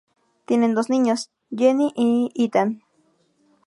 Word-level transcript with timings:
Tienen 0.45 0.73
dos 0.73 0.89
niños, 0.89 1.29
Jennie 1.55 1.91
y 1.95 2.31
Ethan. 2.33 2.81